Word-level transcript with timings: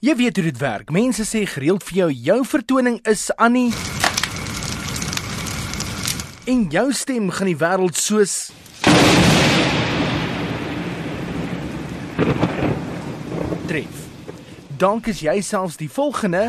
Jy 0.00 0.14
weet 0.16 0.36
hoe 0.36 0.44
dit 0.44 0.58
werk. 0.58 0.90
Mense 0.90 1.26
sê 1.28 1.42
gereeld 1.44 1.82
vir 1.84 1.96
jou 1.98 2.06
jou 2.12 2.38
vertoning 2.48 2.94
is 3.04 3.26
Annie. 3.36 3.68
En 6.48 6.62
jou 6.72 6.86
stem 6.96 7.28
gaan 7.28 7.50
die 7.50 7.56
wêreld 7.60 8.00
soos 8.00 8.48
tref. 13.68 14.00
Dank 14.80 15.12
is 15.12 15.20
jy 15.20 15.36
selfs 15.44 15.76
die 15.76 15.90
volgende. 15.92 16.48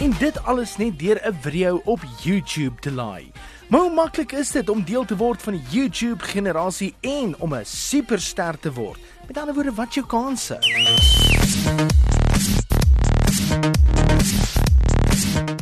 En 0.00 0.16
dit 0.18 0.44
alles 0.44 0.76
net 0.80 0.98
deur 0.98 1.20
'n 1.20 1.36
video 1.40 1.82
op 1.84 2.00
YouTube 2.22 2.80
te 2.80 2.92
laai. 2.92 3.28
Maar 3.68 3.80
hoe 3.80 3.94
maklik 3.94 4.32
is 4.32 4.50
dit 4.50 4.68
om 4.68 4.84
deel 4.84 5.04
te 5.04 5.16
word 5.16 5.42
van 5.42 5.52
die 5.56 5.62
YouTube 5.70 6.24
generasie 6.24 6.94
en 7.00 7.34
om 7.38 7.54
'n 7.54 7.64
superster 7.64 8.58
te 8.58 8.72
word? 8.72 9.00
Met 9.26 9.38
ander 9.38 9.54
woorde, 9.54 9.74
wat 9.74 9.94
jou 9.94 10.06
kanse? 10.06 10.58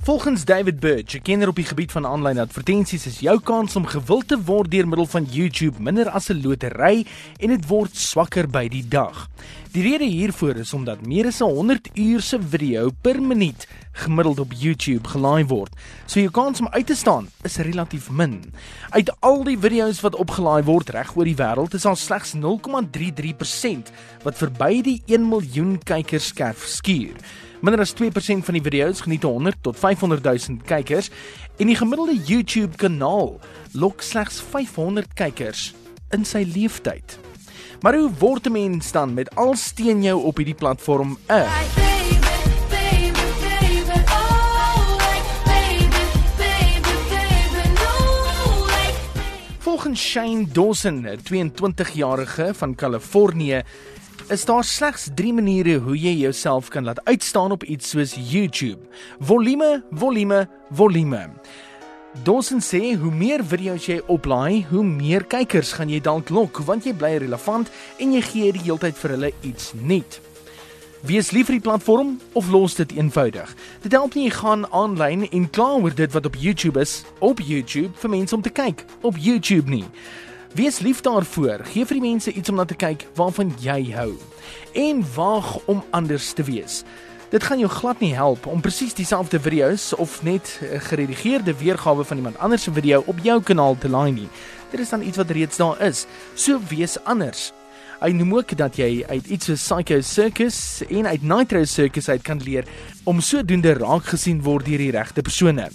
Volgens 0.03 0.45
David 0.45 0.81
Birch, 0.81 1.15
'n 1.15 1.23
kenner 1.23 1.49
op 1.49 1.57
die 1.57 1.65
gebied 1.65 1.93
van 1.93 2.07
aanlyn 2.07 2.39
advertensies, 2.39 3.07
is 3.07 3.21
jou 3.21 3.41
kans 3.41 3.77
om 3.77 3.87
gewild 3.87 4.29
te 4.29 4.43
word 4.45 4.71
deur 4.71 4.89
middel 4.89 5.07
van 5.07 5.25
YouTube 5.25 5.83
minder 5.83 6.11
as 6.11 6.29
'n 6.29 6.41
lotery 6.43 7.07
en 7.39 7.49
dit 7.49 7.67
word 7.67 7.97
swakker 7.97 8.49
by 8.49 8.69
die 8.69 8.89
dag. 8.89 9.29
Die 9.73 9.81
rede 9.81 10.05
hiervoor 10.05 10.59
is 10.61 10.75
omdat 10.77 11.07
meer 11.09 11.31
as 11.31 11.39
100 11.41 11.87
uur 11.97 12.21
se 12.21 12.37
video 12.37 12.91
per 13.01 13.23
minuut 13.23 13.63
gemiddeld 14.03 14.43
op 14.43 14.53
YouTube 14.53 15.09
gelaai 15.09 15.47
word. 15.49 15.73
So 16.05 16.21
jou 16.21 16.29
kans 16.31 16.61
om 16.61 16.69
uit 16.75 16.87
te 16.91 16.97
staan 16.97 17.31
is 17.49 17.57
relatief 17.57 18.11
min. 18.13 18.35
Uit 18.93 19.09
al 19.25 19.41
die 19.49 19.57
video's 19.57 20.03
wat 20.05 20.19
opgelaai 20.21 20.61
word 20.69 20.93
reg 20.93 21.15
oor 21.17 21.25
die 21.25 21.39
wêreld, 21.41 21.73
is 21.73 21.89
daar 21.89 21.97
slegs 21.97 22.35
0,33% 22.37 23.95
wat 24.27 24.43
verby 24.43 24.83
die 24.85 24.99
1 25.09 25.25
miljoen 25.33 25.79
kykers 25.81 26.29
skerf 26.35 26.69
skuur. 26.69 27.17
Minder 27.65 27.81
as 27.81 27.97
2% 27.97 28.45
van 28.45 28.61
die 28.61 28.67
video's 28.69 29.01
geniet 29.09 29.25
100 29.25 29.65
tot 29.65 29.81
500 29.81 30.21
000 30.29 30.69
kykers 30.69 31.09
en 31.57 31.73
die 31.73 31.81
gemiddelde 31.81 32.21
YouTube 32.21 32.77
kanaal 32.77 33.39
lok 33.73 34.05
slegs 34.05 34.37
500 34.53 35.17
kykers 35.17 35.71
in 36.13 36.29
sy 36.29 36.45
leeftyd. 36.45 37.22
Maar 37.83 37.95
hoe 37.95 38.11
word 38.19 38.47
'n 38.47 38.53
mens 38.53 38.93
dan 38.93 39.15
met 39.15 39.35
al 39.35 39.55
steen 39.55 40.03
jou 40.03 40.23
op 40.23 40.37
hierdie 40.37 40.55
platform 40.55 41.19
'n 41.29 41.45
Volgens 49.59 50.01
Shane 50.01 50.47
Dawson, 50.53 51.07
'n 51.07 51.19
22-jarige 51.23 52.55
van 52.55 52.75
Kalifornië, 52.75 53.63
is 54.29 54.45
daar 54.45 54.65
slegs 54.65 55.09
3 55.15 55.33
maniere 55.33 55.79
hoe 55.79 55.99
jy 55.99 56.13
jouself 56.13 56.69
kan 56.69 56.85
laat 56.85 57.05
uitstaan 57.05 57.51
op 57.51 57.65
iets 57.65 57.89
soos 57.89 58.17
YouTube. 58.31 58.79
Volume, 59.21 59.85
volume, 59.91 60.49
volume. 60.71 61.31
Dawson 62.21 62.61
sê 62.61 62.93
hoe 63.01 63.11
meer 63.11 63.41
video's 63.41 63.87
jy 63.89 63.95
oplaai, 64.13 64.67
hoe 64.69 64.83
meer 64.85 65.25
kykers 65.25 65.71
gaan 65.79 65.89
jy 65.89 65.97
dalk 66.05 66.29
lok 66.29 66.59
want 66.69 66.85
jy 66.85 66.93
bly 66.93 67.15
relevant 67.23 67.71
en 68.05 68.13
jy 68.13 68.21
gee 68.27 68.51
die 68.53 68.61
hele 68.67 68.77
tyd 68.83 68.99
vir 69.01 69.15
hulle 69.15 69.31
iets 69.49 69.71
nuut. 69.81 70.19
Wees 71.09 71.31
lief 71.33 71.49
vir 71.49 71.57
die 71.57 71.65
platform 71.65 72.19
of 72.37 72.51
los 72.53 72.77
dit 72.77 72.93
eenvoudig. 72.99 73.55
Dit 73.81 73.97
help 73.97 74.13
nie 74.15 74.27
jy 74.27 74.35
gaan 74.37 74.67
aanlyn 74.77 75.25
en 75.31 75.49
kla 75.57 75.71
oor 75.81 75.97
dit 75.97 76.13
wat 76.13 76.29
op 76.29 76.37
YouTube 76.37 76.85
is 76.85 76.99
op 77.25 77.41
YouTube 77.41 77.97
vir 78.05 78.13
mense 78.13 78.37
om 78.37 78.45
te 78.45 78.53
kyk 78.53 78.85
op 79.01 79.17
YouTube 79.17 79.73
nie. 79.73 79.87
Wees 80.53 80.83
lief 80.85 81.01
daarvoor. 81.01 81.65
Gee 81.73 81.89
vir 81.89 81.97
die 81.97 82.11
mense 82.11 82.37
iets 82.37 82.53
om 82.53 82.61
na 82.61 82.69
te 82.69 82.77
kyk 82.77 83.07
waarvan 83.17 83.55
jy 83.65 83.89
hou. 83.97 84.13
En 84.77 85.01
waag 85.17 85.55
om 85.65 85.81
anders 85.97 86.29
te 86.37 86.45
wees. 86.45 86.83
Dit 87.33 87.45
gaan 87.45 87.59
jou 87.59 87.71
glad 87.71 87.99
nie 87.99 88.15
help 88.15 88.47
om 88.47 88.61
presies 88.61 88.93
dieselfde 88.95 89.39
video's 89.41 89.93
of 89.97 90.23
net 90.23 90.61
'n 90.61 90.81
geredigeerde 90.81 91.55
weergawe 91.57 92.05
van 92.05 92.17
iemand 92.17 92.39
anders 92.39 92.63
se 92.63 92.73
video 92.73 93.03
op 93.07 93.19
jou 93.23 93.43
kanaal 93.43 93.77
te 93.79 93.89
laai 93.89 94.13
nie. 94.13 94.29
Dit 94.71 94.81
is 94.81 94.89
dan 94.89 95.03
iets 95.03 95.17
wat 95.17 95.31
reeds 95.31 95.57
daar 95.57 95.81
is. 95.81 96.07
So 96.35 96.61
wees 96.69 97.05
anders. 97.05 97.53
Hy 98.03 98.09
noem 98.19 98.33
ook 98.35 98.57
dat 98.59 98.75
jy 98.81 99.05
uit 99.07 99.29
iets 99.31 99.47
soos 99.47 99.63
Psycho 99.63 100.01
Circus 100.03 100.57
en 100.91 101.07
uit 101.07 101.23
Nitro 101.23 101.61
Circus 101.71 102.09
uit 102.11 102.25
kan 102.27 102.41
leer 102.43 102.67
om 103.07 103.21
sodoende 103.23 103.77
raak 103.79 104.09
gesien 104.11 104.41
word 104.43 104.67
deur 104.67 104.83
die 104.83 104.91
regte 104.91 105.23
persone. 105.23 105.69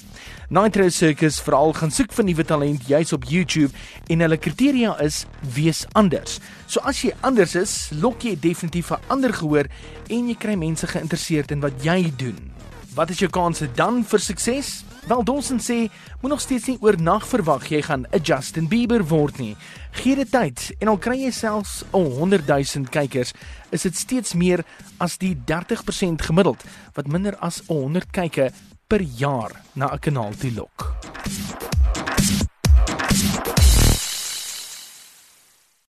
Nitro 0.51 0.89
Circus 0.91 1.37
veral 1.45 1.71
gaan 1.77 1.93
soek 1.95 2.11
vir 2.17 2.27
nuwe 2.27 2.43
talent 2.49 2.83
juis 2.91 3.15
op 3.15 3.29
YouTube 3.31 3.71
en 4.11 4.25
hulle 4.25 4.39
kriteria 4.43 4.97
is 5.05 5.21
wees 5.55 5.85
anders. 5.95 6.41
So 6.67 6.83
as 6.83 6.99
jy 7.05 7.13
anders 7.23 7.55
is, 7.55 7.77
lok 7.95 8.27
jy 8.27 8.35
definitief 8.35 8.91
'n 8.91 8.99
ander 9.07 9.31
gehoor 9.31 9.71
en 10.09 10.27
jy 10.27 10.35
kry 10.35 10.59
mense 10.59 10.83
geïnteresseerd 10.87 11.51
in 11.51 11.63
wat 11.63 11.79
jy 11.79 12.11
doen. 12.17 12.51
Wat 12.93 13.09
is 13.09 13.19
jou 13.19 13.29
kanse 13.29 13.71
dan 13.71 14.03
vir 14.03 14.19
sukses? 14.19 14.83
Wel 15.07 15.23
Dawson 15.23 15.59
sê, 15.59 15.87
moet 16.21 16.31
nog 16.31 16.41
steeds 16.41 16.65
nie 16.67 16.77
oornag 16.83 17.23
verwag 17.27 17.69
jy 17.71 17.79
gaan 17.81 18.03
'n 18.11 18.19
Justin 18.23 18.67
Bieber 18.67 19.07
word 19.07 19.37
nie. 19.37 19.55
Gee 19.91 20.15
dit 20.15 20.31
tyd 20.31 20.75
en 20.79 20.87
al 20.87 20.97
kry 20.97 21.15
jy 21.15 21.31
selfs 21.31 21.83
'n 21.93 22.11
100 22.19 22.45
000 22.47 22.89
kykers, 22.91 23.31
is 23.71 23.81
dit 23.81 23.95
steeds 23.95 24.33
meer 24.33 24.65
as 24.99 25.17
die 25.17 25.37
30% 25.45 26.21
gemiddeld 26.21 26.63
wat 26.93 27.07
minder 27.07 27.37
as 27.39 27.61
100 27.67 28.11
kykke 28.11 28.51
per 28.87 29.01
jaar 29.01 29.51
na 29.75 29.93
'n 29.93 29.99
kanaal 29.99 30.35
toe 30.35 30.51
lok. 30.51 30.96